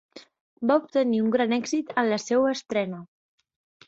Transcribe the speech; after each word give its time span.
Va 0.69 0.77
obtenir 0.83 1.19
un 1.23 1.27
gran 1.35 1.53
èxit 1.57 1.93
en 2.03 2.09
la 2.13 2.17
seua 2.23 2.55
estrena. 2.57 3.03